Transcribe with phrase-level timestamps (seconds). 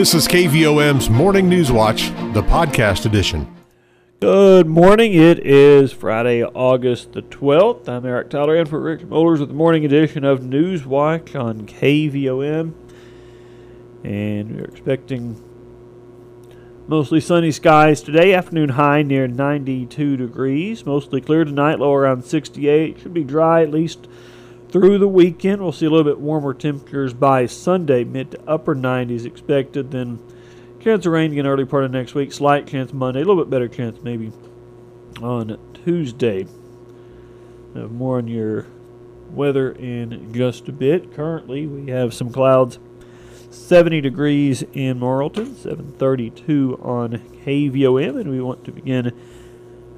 [0.00, 3.54] This is KVOM's Morning News Watch, the podcast edition.
[4.18, 5.12] Good morning.
[5.12, 7.86] It is Friday, August the 12th.
[7.86, 11.66] I'm Eric Tyler in for Rick Molders with the morning edition of News Watch on
[11.66, 12.72] KVOM.
[14.02, 15.38] And we're expecting
[16.88, 18.32] mostly sunny skies today.
[18.32, 20.86] Afternoon high near 92 degrees.
[20.86, 23.00] Mostly clear tonight, low around 68.
[23.00, 24.08] Should be dry at least
[24.70, 25.62] through the weekend.
[25.62, 29.90] We'll see a little bit warmer temperatures by Sunday, mid to upper 90s expected.
[29.90, 30.18] Then
[30.80, 32.32] chance of rain again early part of next week.
[32.32, 34.32] Slight chance Monday, a little bit better chance maybe
[35.20, 36.46] on Tuesday.
[37.74, 38.66] Have more on your
[39.30, 41.14] weather in just a bit.
[41.14, 42.78] Currently, we have some clouds.
[43.50, 49.12] 70 degrees in Morrilton, 732 on KVOM, and we want to begin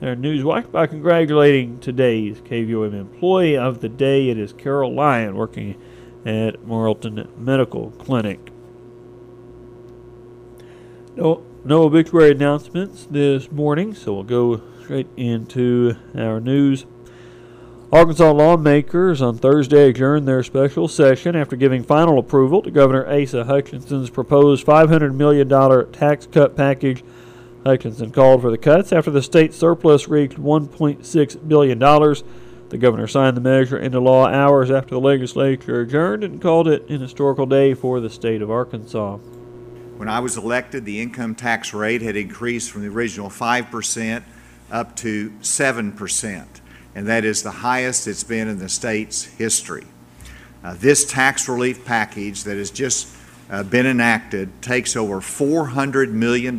[0.03, 4.31] our news watch by congratulating today's KVOM employee of the day.
[4.31, 5.81] It is Carol Lyon working
[6.27, 8.51] at Morrilton Medical Clinic.
[11.15, 16.85] No, no obituary announcements this morning, so we'll go straight into our news.
[17.93, 23.45] Arkansas lawmakers on Thursday adjourned their special session after giving final approval to Governor Asa
[23.45, 25.49] Hutchinson's proposed $500 million
[25.93, 27.05] tax cut package
[27.65, 31.79] Hutchinson called for the cuts after the state surplus reached $1.6 billion.
[31.79, 36.89] The governor signed the measure into law hours after the legislature adjourned and called it
[36.89, 39.17] an historical day for the state of Arkansas.
[39.97, 44.23] When I was elected, the income tax rate had increased from the original 5%
[44.71, 46.47] up to 7%,
[46.95, 49.85] and that is the highest it's been in the state's history.
[50.65, 53.15] Uh, this tax relief package that has just
[53.51, 56.59] uh, been enacted takes over $400 million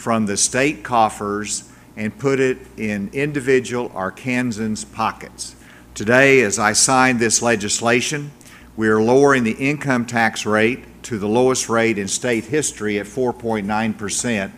[0.00, 5.54] from the state coffers and put it in individual Arkansans' pockets.
[5.94, 8.30] Today, as I sign this legislation,
[8.78, 13.04] we are lowering the income tax rate to the lowest rate in state history at
[13.04, 14.50] 4.9%.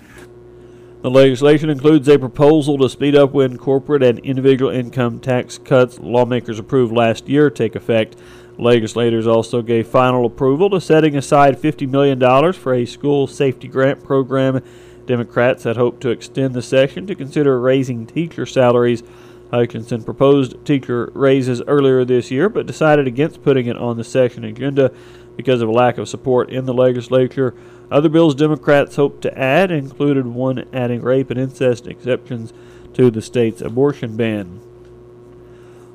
[1.02, 5.98] The legislation includes a proposal to speed up when corporate and individual income tax cuts
[5.98, 8.14] lawmakers approved last year take effect.
[8.58, 14.04] Legislators also gave final approval to setting aside $50 million for a school safety grant
[14.04, 14.62] program
[15.06, 19.02] Democrats had hoped to extend the session to consider raising teacher salaries.
[19.50, 24.44] Hutchinson proposed teacher raises earlier this year, but decided against putting it on the session
[24.44, 24.92] agenda
[25.36, 27.54] because of a lack of support in the legislature.
[27.90, 32.52] Other bills Democrats hoped to add included one adding rape and incest exceptions
[32.94, 34.60] to the state's abortion ban.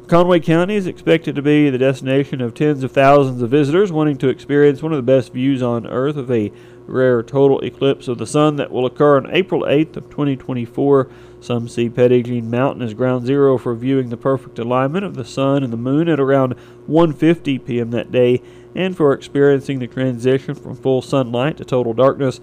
[0.08, 4.18] Conway County is expected to be the destination of tens of thousands of visitors wanting
[4.20, 6.52] to experience one of the best views on Earth of a
[6.88, 11.10] rare total eclipse of the sun that will occur on April 8th of 2024.
[11.40, 15.64] Some see Petit Mountain as ground zero for viewing the perfect alignment of the sun
[15.64, 16.56] and the moon at around
[16.90, 17.92] 1:50 p.m.
[17.92, 18.42] that day
[18.76, 22.40] and for experiencing the transition from full sunlight to total darkness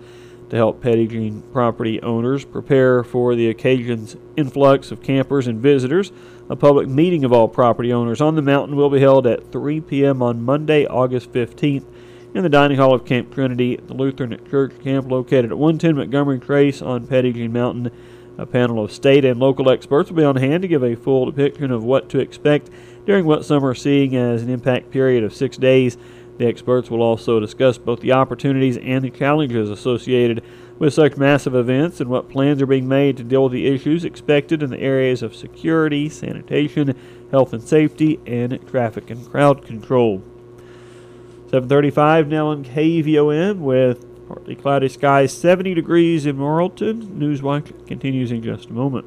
[0.50, 6.12] to help Petit property owners prepare for the occasion's influx of campers and visitors.
[6.50, 9.80] A public meeting of all property owners on the mountain will be held at 3
[9.80, 10.22] p.m.
[10.22, 11.86] on Monday, August 15th
[12.34, 16.40] in the dining hall of Camp Trinity, the Lutheran Church camp located at 110 Montgomery
[16.40, 17.92] Trace on Petit Mountain.
[18.36, 21.26] A panel of state and local experts will be on hand to give a full
[21.26, 22.70] depiction of what to expect
[23.06, 25.96] during what some are seeing as an impact period of six days.
[26.38, 30.42] The experts will also discuss both the opportunities and the challenges associated
[30.80, 34.04] with such massive events and what plans are being made to deal with the issues
[34.04, 36.96] expected in the areas of security, sanitation,
[37.30, 40.20] health and safety, and traffic and crowd control.
[41.54, 47.16] 735 now on KVOM with partly cloudy skies, 70 degrees in Morrilton.
[47.16, 49.06] Newswatch continues in just a moment.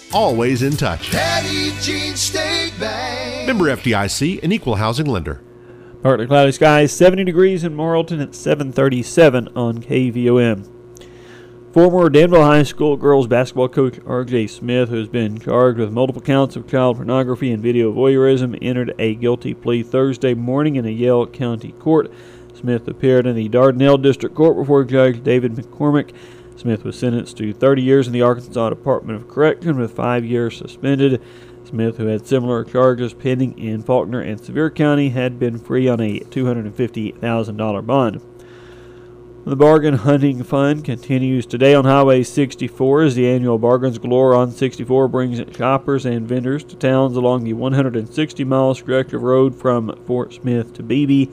[0.13, 1.11] always in touch.
[1.11, 3.47] Petit Jean State Bank.
[3.47, 5.41] Member FDIC, an equal housing lender.
[6.01, 10.67] Partly cloudy skies, 70 degrees in Morrilton at 737 on KVOM.
[11.73, 14.47] Former Danville High School girls basketball coach R.J.
[14.47, 18.93] Smith, who has been charged with multiple counts of child pornography and video voyeurism, entered
[18.99, 22.11] a guilty plea Thursday morning in a Yell County court.
[22.53, 26.13] Smith appeared in the Dardanelle District Court before Judge David McCormick.
[26.61, 30.55] Smith was sentenced to 30 years in the Arkansas Department of Correction with five years
[30.55, 31.19] suspended.
[31.63, 35.99] Smith, who had similar charges pending in Faulkner and Sevier County, had been free on
[35.99, 38.21] a $250,000 bond.
[39.43, 44.51] The bargain hunting fun continues today on Highway 64 as the annual Bargains Galore on
[44.51, 49.99] 64 brings shoppers and vendors to towns along the 160 mile stretch of road from
[50.05, 51.25] Fort Smith to Beebe.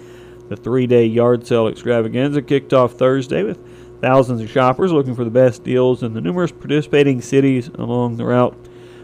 [0.48, 3.58] The three day yard sale extravaganza kicked off Thursday with
[4.00, 8.24] thousands of shoppers looking for the best deals in the numerous participating cities along the
[8.24, 8.56] route.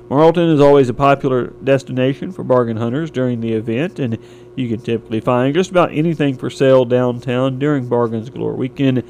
[0.09, 4.19] Morrilton is always a popular destination for bargain hunters during the event, and
[4.55, 9.03] you can typically find just about anything for sale downtown during Bargains Galore weekend,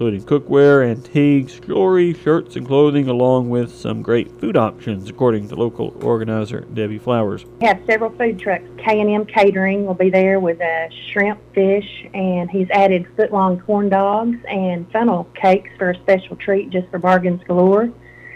[0.00, 5.54] including cookware, antiques, jewelry, shirts, and clothing, along with some great food options, according to
[5.54, 7.44] local organizer Debbie Flowers.
[7.60, 8.64] We have several food trucks.
[8.78, 14.38] K&M Catering will be there with a shrimp, fish, and he's added foot-long corn dogs
[14.48, 17.92] and funnel cakes for a special treat just for Bargains Galore.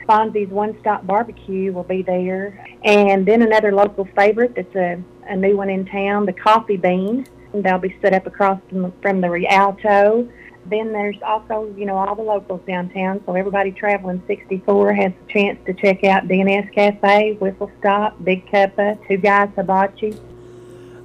[0.06, 2.62] Fonzie's One Stop Barbecue will be there.
[2.84, 7.26] And then another local favorite that's a, a new one in town, the Coffee Bean.
[7.54, 10.28] They'll be set up across from, from the Rialto.
[10.66, 13.22] Then there's also, you know, all the locals downtown.
[13.26, 18.46] So everybody traveling 64 has a chance to check out DNS Cafe, Whistle Stop, Big
[18.46, 20.16] Cuppa, Two Guys Hibachi.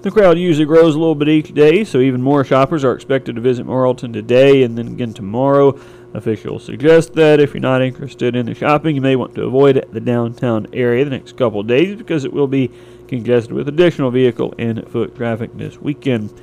[0.01, 3.35] The crowd usually grows a little bit each day, so even more shoppers are expected
[3.35, 5.77] to visit Morrilton today and then again tomorrow.
[6.13, 9.85] Officials suggest that if you're not interested in the shopping, you may want to avoid
[9.91, 12.71] the downtown area the next couple of days because it will be
[13.09, 16.33] congested with additional vehicle and foot traffic this weekend.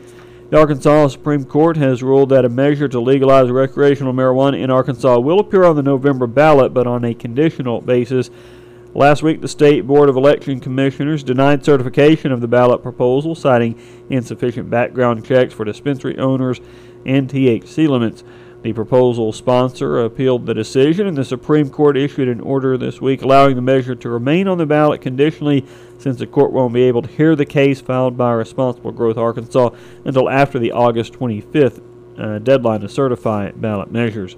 [0.48, 5.18] The Arkansas Supreme Court has ruled that a measure to legalize recreational marijuana in Arkansas
[5.18, 8.30] will appear on the November ballot, but on a conditional basis.
[8.94, 13.76] Last week, the State Board of Election Commissioners denied certification of the ballot proposal, citing
[14.08, 16.60] insufficient background checks for dispensary owners
[17.04, 18.22] and THC limits.
[18.66, 23.22] The proposal sponsor appealed the decision, and the Supreme Court issued an order this week
[23.22, 25.64] allowing the measure to remain on the ballot conditionally
[25.98, 29.70] since the court won't be able to hear the case filed by Responsible Growth Arkansas
[30.04, 31.80] until after the August 25th
[32.18, 34.36] uh, deadline to certify ballot measures.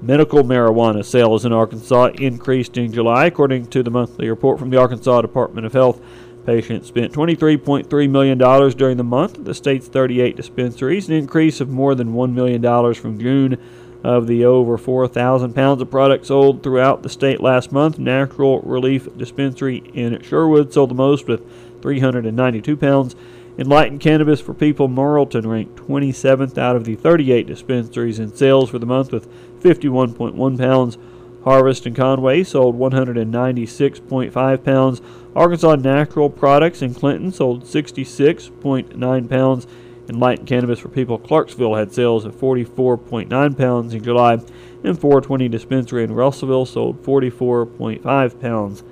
[0.00, 4.78] Medical marijuana sales in Arkansas increased in July, according to the monthly report from the
[4.78, 6.00] Arkansas Department of Health.
[6.46, 11.70] Patients spent $23.3 million during the month at the state's 38 dispensaries, an increase of
[11.70, 13.58] more than $1 million from June.
[14.04, 19.08] Of the over 4,000 pounds of product sold throughout the state last month, Natural Relief
[19.16, 21.40] Dispensary in Sherwood sold the most with
[21.80, 23.16] 392 pounds.
[23.56, 28.78] Enlightened Cannabis for People Morrilton ranked 27th out of the 38 dispensaries in sales for
[28.78, 29.26] the month with
[29.62, 30.98] 51.1 pounds.
[31.44, 35.02] Harvest and Conway sold 196.5 pounds.
[35.36, 39.66] Arkansas Natural Products in Clinton sold 66.9 pounds.
[40.08, 44.34] Enlightened Cannabis for People Clarksville had sales of 44.9 pounds in July.
[44.82, 48.82] And 420 Dispensary in Russellville sold 44.5 pounds.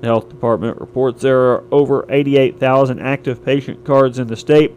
[0.00, 4.72] The health department reports there are over 88,000 active patient cards in the state.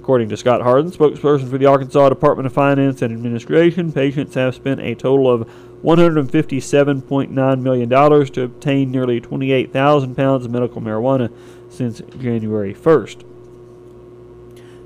[0.00, 4.54] According to Scott Hardin, spokesperson for the Arkansas Department of Finance and Administration, patients have
[4.54, 5.46] spent a total of
[5.84, 7.88] $157.9 million
[8.32, 11.30] to obtain nearly 28,000 pounds of medical marijuana
[11.68, 13.24] since January 1st.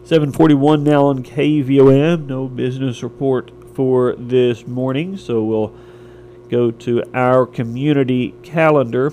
[0.03, 2.27] 741 now on KVOM.
[2.27, 5.73] No business report for this morning, so we'll
[6.49, 9.13] go to our community calendar.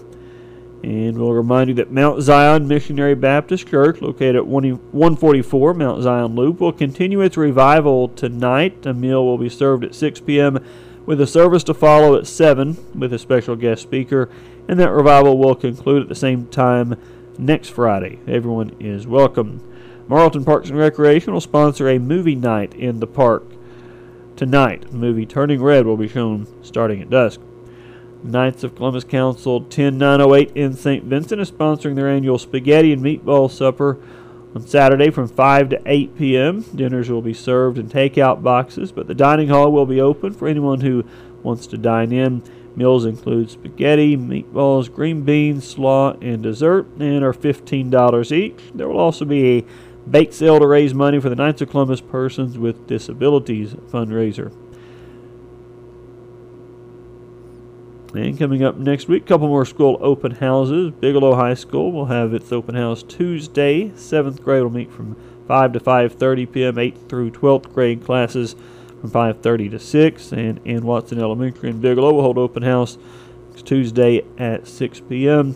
[0.83, 6.35] And we'll remind you that Mount Zion Missionary Baptist Church, located at 144 Mount Zion
[6.35, 8.85] Loop, will continue its revival tonight.
[8.85, 10.63] A meal will be served at 6 p.m
[11.05, 14.29] with a service to follow at 7 with a special guest speaker,
[14.67, 16.95] and that revival will conclude at the same time
[17.38, 18.19] next Friday.
[18.27, 19.59] Everyone is welcome.
[20.07, 23.43] Morrilton Parks and Recreation will sponsor a movie night in the park.
[24.35, 27.39] Tonight, the movie Turning Red will be shown starting at dusk.
[28.23, 31.03] Knights of Columbus Council 10908 in St.
[31.03, 33.97] Vincent is sponsoring their annual spaghetti and meatball supper
[34.53, 39.07] on Saturday from 5 to 8 p.m., dinners will be served in takeout boxes, but
[39.07, 41.05] the dining hall will be open for anyone who
[41.41, 42.43] wants to dine in.
[42.75, 48.59] Meals include spaghetti, meatballs, green beans, slaw, and dessert, and are $15 each.
[48.73, 49.65] There will also be a
[50.09, 54.53] bake sale to raise money for the Knights of Columbus Persons with Disabilities fundraiser.
[58.13, 60.91] And coming up next week, a couple more school open houses.
[60.91, 63.94] Bigelow High School will have its open house Tuesday.
[63.96, 65.15] Seventh grade will meet from
[65.48, 66.75] 5 to 5:30 p.m.
[66.75, 68.58] 8th through 12th grade classes
[69.00, 70.32] from 5:30 to 6.
[70.34, 72.98] And Ann Watson Elementary in Bigelow will hold open house
[73.63, 75.56] Tuesday at 6 p.m.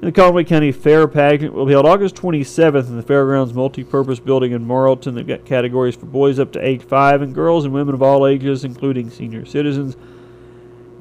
[0.00, 4.24] And the Conway County Fair Pageant will be held August 27th in the Fairgrounds Multipurpose
[4.24, 5.14] Building in Morrilton.
[5.14, 8.26] They've got categories for boys up to age 5 and girls and women of all
[8.26, 9.96] ages, including senior citizens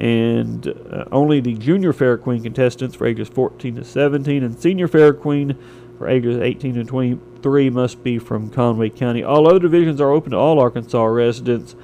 [0.01, 4.87] and uh, only the junior fair queen contestants for ages 14 to 17 and senior
[4.87, 5.55] fair queen
[5.99, 9.23] for ages 18 to 23 must be from Conway County.
[9.23, 11.75] All other divisions are open to all Arkansas residents.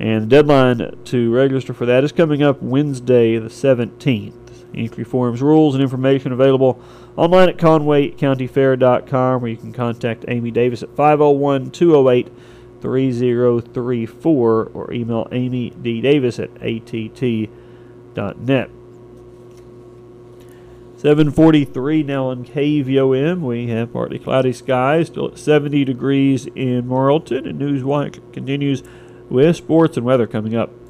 [0.00, 4.32] And the deadline to register for that is coming up Wednesday, the 17th.
[4.74, 6.80] Entry forms, rules, and information available
[7.16, 12.32] online at conwaycountyfair.com, where you can contact Amy Davis at 501 208
[12.80, 16.00] 3034 or email Amy D.
[16.00, 16.38] Davis
[18.18, 18.70] att.net.
[20.98, 23.40] 743 now on KVOM.
[23.40, 28.82] We have partly cloudy skies, still at 70 degrees in Morrilton, and Newswatch continues
[29.30, 30.70] with sports and weather coming up.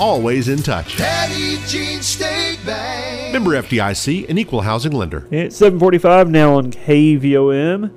[0.00, 0.96] always in touch.
[0.96, 3.32] Petit Jean State Bank.
[3.32, 5.28] Member FDIC, an equal housing lender.
[5.30, 7.90] It's 7:45 now on KVOM.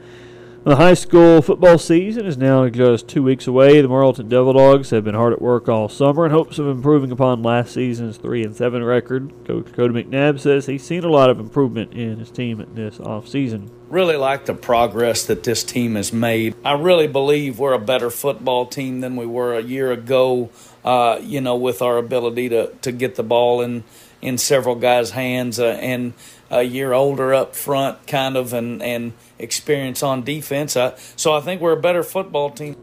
[0.66, 3.82] The high school football season is now just two weeks away.
[3.82, 7.12] The Morrilton Devil Dogs have been hard at work all summer in hopes of improving
[7.12, 9.34] upon last season's three and seven record.
[9.46, 13.72] Coach Cody McNabb says he's seen a lot of improvement in his team this offseason.
[13.90, 16.56] Really like the progress that this team has made.
[16.64, 20.50] I really believe we're a better football team than we were a year ago.
[20.84, 23.84] Uh, you know, with our ability to to get the ball in
[24.22, 26.14] in several guys' hands uh, and
[26.50, 30.78] a year older up front, kind of, and, and experience on defense.
[30.78, 32.76] Uh, so I think we're a better football team.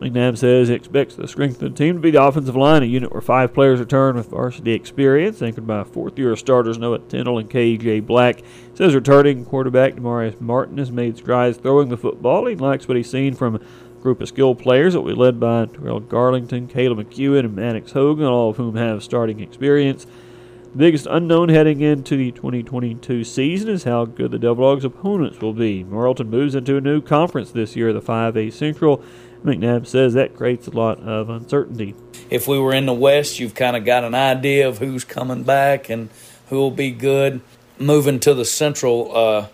[0.00, 2.86] McNabb says he expects the strength of the team to be the offensive line, a
[2.86, 7.50] unit where five players return with varsity experience, anchored by fourth-year starters Noah Tindall and
[7.50, 8.00] K.J.
[8.00, 8.42] Black.
[8.74, 12.46] Says returning quarterback Demarius Martin has made strides throwing the football.
[12.46, 13.60] He likes what he's seen from
[14.08, 17.92] group of skilled players that will be led by Terrell Garlington, Caleb McEwen, and Maddox
[17.92, 20.06] Hogan, all of whom have starting experience.
[20.72, 25.40] The biggest unknown heading into the 2022 season is how good the Devil Dogs' opponents
[25.40, 25.84] will be.
[25.84, 29.02] Morrilton moves into a new conference this year, the 5A Central.
[29.44, 31.94] McNabb says that creates a lot of uncertainty.
[32.30, 35.42] If we were in the West, you've kind of got an idea of who's coming
[35.42, 36.08] back and
[36.48, 37.42] who will be good.
[37.78, 39.46] Moving to the Central, uh,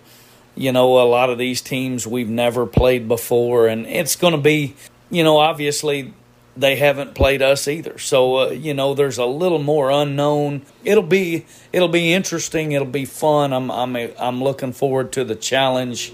[0.54, 4.40] you know, a lot of these teams we've never played before, and it's going to
[4.40, 4.75] be,
[5.11, 6.14] you know, obviously
[6.56, 7.99] they haven't played us either.
[7.99, 10.62] So uh, you know, there's a little more unknown.
[10.84, 12.73] It'll be it'll be interesting.
[12.73, 13.52] It'll be fun.
[13.52, 16.12] I'm I'm I'm looking forward to the challenge.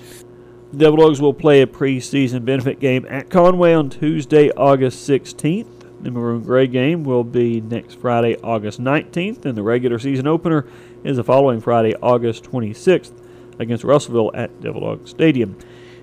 [0.73, 5.67] The Devil Dogs will play a preseason benefit game at Conway on Tuesday, August 16th.
[6.03, 10.67] The Maroon Gray game will be next Friday, August 19th, and the regular season opener
[11.03, 13.13] is the following Friday, August 26th,
[13.61, 15.57] against Russellville at Devil Dog Stadium.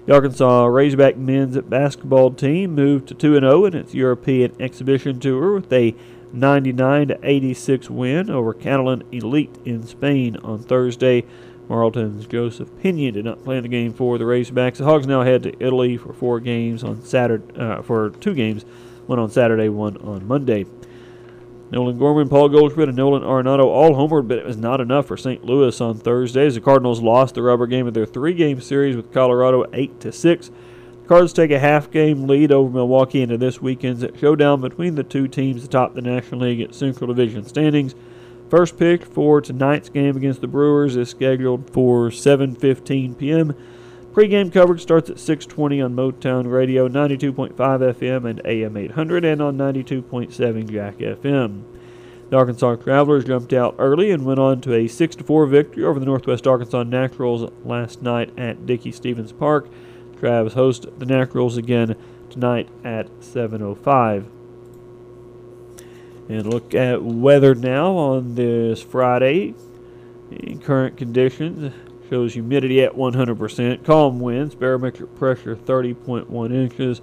[0.06, 5.56] The Arkansas Razorback men's basketball team moved to 2 0 in its European exhibition tour
[5.56, 5.94] with a
[6.32, 11.26] 99 86 win over Catalan Elite in Spain on Thursday.
[11.68, 14.78] Morrilton's Joseph Pinion did not play in the game for the Razorbacks.
[14.78, 18.64] The Hogs now head to Italy for four games on Saturday, uh, for two games,
[19.06, 20.66] one on Saturday, one on Monday.
[21.70, 25.18] Nolan Gorman, Paul Goldschmidt, and Nolan Arenado all homeward, but it was not enough for
[25.18, 25.44] St.
[25.44, 29.12] Louis on Thursday as the Cardinals lost the rubber game of their three-game series with
[29.12, 30.48] Colorado 8 to 6.
[30.48, 35.28] The Cards take a half-game lead over Milwaukee into this weekend's showdown between the two
[35.28, 37.96] teams atop the National League at Central Division standings.
[38.50, 43.54] First pick for tonight's game against the Brewers is scheduled for 7:15 p.m.
[44.18, 49.58] Pre-game coverage starts at 6:20 on Motown Radio, 92.5 FM and AM 800, and on
[49.58, 51.62] 92.7 Jack FM.
[52.32, 56.08] The Arkansas Travelers jumped out early and went on to a 6-4 victory over the
[56.08, 59.68] Northwest Arkansas Naturals last night at Dickey Stephens Park.
[60.20, 61.96] Travs host the Naturals again
[62.32, 64.24] tonight at 7:05.
[66.28, 69.54] And look at weather now on this Friday.
[70.64, 71.72] Current conditions
[72.10, 77.02] shows humidity at 100%, calm winds, barometric pressure 30.1 inches.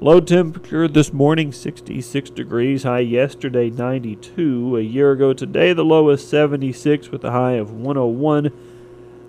[0.00, 4.76] Low temperature this morning 66 degrees, high yesterday 92.
[4.76, 8.52] A year ago today the low is 76 with a high of 101.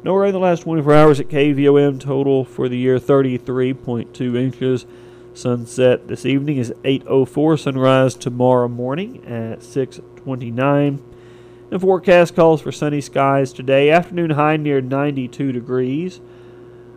[0.04, 4.86] No rain in the last 24 hours at KVOM, total for the year 33.2 inches.
[5.34, 7.58] Sunset this evening is 8:04.
[7.58, 11.00] Sunrise tomorrow morning at 6:29.
[11.70, 13.92] The forecast calls for sunny skies today.
[13.92, 16.20] Afternoon high near 92 degrees.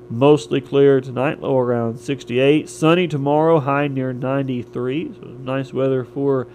[0.08, 2.70] Mostly clear tonight, low around 68.
[2.70, 5.12] Sunny tomorrow, high near 93.
[5.12, 6.48] So nice weather for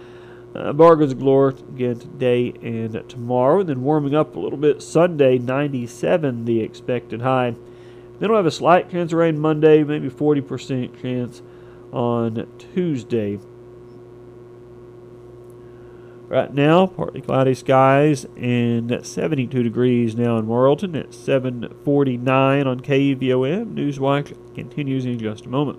[0.52, 3.60] uh, Bargains Galore again today and tomorrow.
[3.60, 7.54] And then warming up a little bit Sunday, 97 the expected high.
[8.18, 11.40] Then we'll have a slight chance of rain Monday, maybe 40% chance
[11.92, 13.38] on Tuesday.
[16.28, 23.74] Right now, partly cloudy skies and 72 degrees now in Morrilton at 7:49 on KVOM.
[23.74, 25.78] Newswatch continues in just a moment.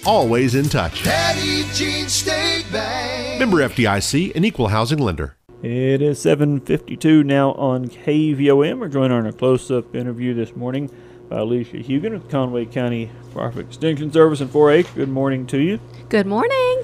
[0.05, 1.03] always in touch.
[1.03, 3.39] Petit Jean State Bank.
[3.39, 5.35] Member FDIC, an equal housing lender.
[5.63, 8.79] It is 7:52 now on KVOM.
[8.79, 10.89] We're joined on a close-up interview this morning
[11.29, 14.87] by Alicia Hugan with Conway County Wildlife Extension Service and 4-H.
[14.95, 15.79] Good morning to you.
[16.09, 16.83] Good morning.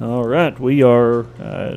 [0.00, 1.76] All right, we are uh,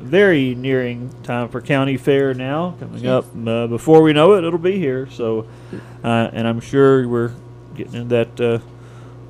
[0.00, 2.76] very nearing time for county fair now.
[2.78, 5.08] Coming up uh, before we know it, it'll be here.
[5.10, 5.46] So,
[6.04, 7.32] uh, and I'm sure we're
[7.74, 8.58] getting in that, uh,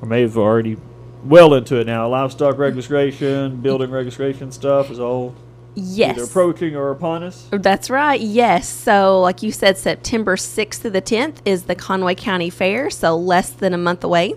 [0.01, 0.77] or may have already
[1.23, 2.07] well into it now.
[2.07, 5.35] Livestock registration, building registration stuff is all
[5.79, 6.17] Yes.
[6.17, 7.45] either approaching or upon us.
[7.51, 8.19] That's right.
[8.19, 8.67] Yes.
[8.67, 13.15] So, like you said, September 6th through the 10th is the Conway County Fair, so
[13.15, 14.33] less than a month away.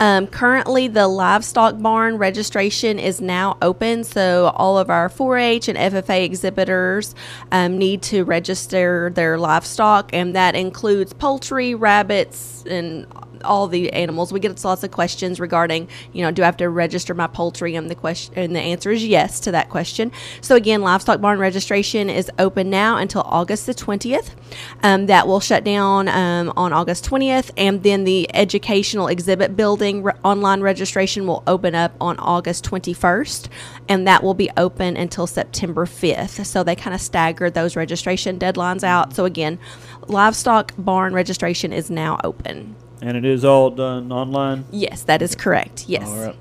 [0.00, 5.68] Um, currently, the livestock barn registration is now open, so all of our 4 H
[5.68, 7.14] and FFA exhibitors
[7.52, 13.06] um, need to register their livestock, and that includes poultry, rabbits, and
[13.44, 14.32] all the animals.
[14.32, 17.74] We get lots of questions regarding, you know, do I have to register my poultry?
[17.74, 20.12] And the question, and the answer is yes to that question.
[20.40, 24.34] So again, livestock barn registration is open now until August the twentieth.
[24.82, 30.02] Um, that will shut down um, on August twentieth, and then the educational exhibit building
[30.02, 33.48] re- online registration will open up on August twenty first,
[33.88, 36.46] and that will be open until September fifth.
[36.46, 39.14] So they kind of staggered those registration deadlines out.
[39.14, 39.58] So again,
[40.06, 42.76] livestock barn registration is now open.
[43.02, 44.64] And it is all done online.
[44.70, 45.88] Yes, that is correct.
[45.88, 46.08] Yes.
[46.08, 46.36] All right.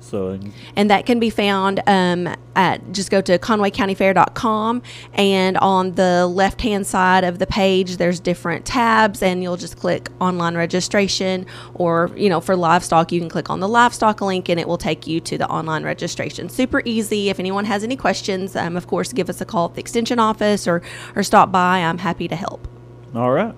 [0.00, 0.38] So,
[0.76, 4.82] and that can be found um, at just go to conwaycountyfair.com
[5.14, 9.78] and on the left hand side of the page there's different tabs and you'll just
[9.78, 14.50] click online registration or you know for livestock you can click on the livestock link
[14.50, 17.96] and it will take you to the online registration super easy if anyone has any
[17.96, 20.82] questions um, of course give us a call at the extension office or
[21.16, 22.68] or stop by i'm happy to help
[23.14, 23.54] all right.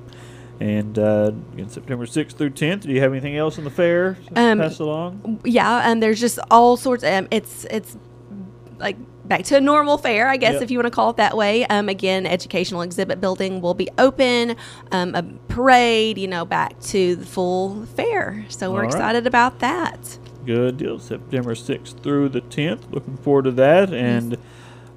[0.60, 1.32] And uh,
[1.68, 2.82] September 6th through 10th.
[2.82, 5.40] Do you have anything else in the fair to Um, pass along?
[5.44, 7.96] yeah and there's just all sorts um, it's it's
[8.78, 10.62] like back to a normal fair i guess Yep.
[10.62, 13.88] if you want to call it that way um, again educational exhibit building will be
[13.98, 14.56] open
[14.92, 18.86] um, a parade you know back to the full fair so we're right.
[18.86, 20.98] excited about that Good deal.
[20.98, 22.92] September 6th through the 10th.
[22.92, 23.94] Looking forward to that.
[23.94, 24.36] And uh,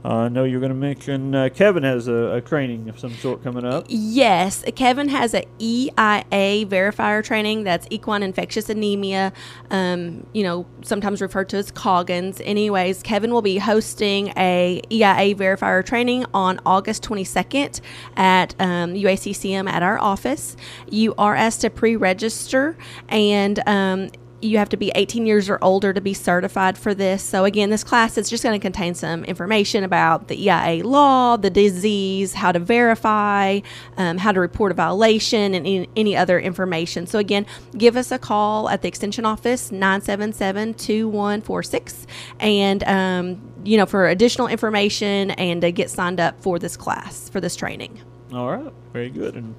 [0.04, 3.44] I know you're going to mention uh, Kevin has a, a training of some sort
[3.44, 3.86] coming up.
[3.90, 7.64] Yes, Kevin has a EIA verifier training.
[7.64, 9.34] That's equine infectious anemia.
[9.70, 12.40] Um, you know, sometimes referred to as Coggins.
[12.42, 17.82] Anyways, Kevin will be hosting a EIA verifier training on August 22nd
[18.16, 20.56] at um, UACCM at our office.
[20.90, 22.78] You are asked to pre-register
[23.10, 23.60] and.
[23.68, 24.10] Um,
[24.42, 27.24] you have to be 18 years or older to be certified for this.
[27.24, 31.38] So, again, this class is just going to contain some information about the EIA law,
[31.38, 33.62] the disease, how to verify,
[33.98, 37.08] um, how to report a violation, and any, other information.
[37.08, 37.46] So, again,
[37.78, 42.08] give us a call at the Extension Office, 977 2146,
[42.40, 47.28] and, um, you know, for additional information and to get signed up for this class,
[47.30, 48.00] for this training.
[48.34, 48.74] All right.
[48.94, 49.36] Very good.
[49.36, 49.56] And,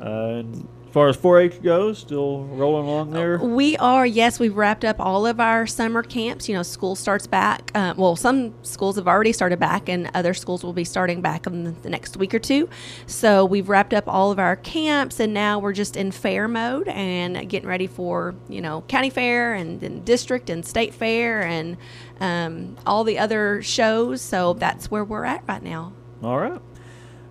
[0.00, 3.38] uh, and far as 4-H goes, still rolling along there.
[3.38, 6.48] We are, yes, we've wrapped up all of our summer camps.
[6.48, 7.72] You know, school starts back.
[7.74, 11.48] Uh, well, some schools have already started back, and other schools will be starting back
[11.48, 12.68] in the, the next week or two.
[13.06, 16.86] So we've wrapped up all of our camps, and now we're just in fair mode
[16.86, 21.76] and getting ready for, you know, county fair and then district and state fair and
[22.20, 24.22] um, all the other shows.
[24.22, 25.92] So that's where we're at right now.
[26.22, 26.60] All right.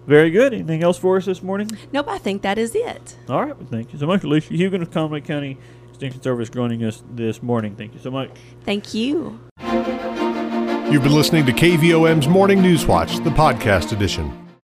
[0.05, 0.53] Very good.
[0.53, 1.69] Anything else for us this morning?
[1.91, 3.15] Nope, I think that is it.
[3.29, 3.57] All right.
[3.57, 5.57] Well, thank you so much, Alicia Hugan of Conway County
[5.89, 7.75] Extension Service joining us this morning.
[7.75, 8.29] Thank you so much.
[8.65, 9.39] Thank you.
[10.91, 14.42] You've been listening to KVOM's Morning News Watch, the podcast edition.